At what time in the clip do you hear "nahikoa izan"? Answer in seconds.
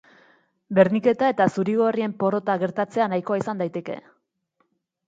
3.15-3.65